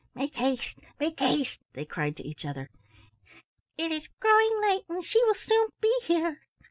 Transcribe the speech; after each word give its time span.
"Make 0.15 0.33
haste! 0.33 0.79
Make 0.99 1.19
haste!" 1.19 1.59
they 1.73 1.85
cried 1.85 2.17
to 2.17 2.25
each 2.27 2.43
other. 2.43 2.71
"It 3.77 3.91
is 3.91 4.09
growing 4.19 4.59
late 4.63 4.85
and 4.89 5.05
she 5.05 5.23
will 5.25 5.35
soon 5.35 5.67
be 5.79 5.95
here." 6.05 6.39